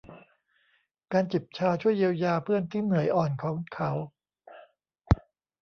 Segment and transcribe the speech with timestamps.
[1.13, 3.91] การจิบชาช่วยเยียวยาเพื่อนที่เหนื่อยอ่อนของเขา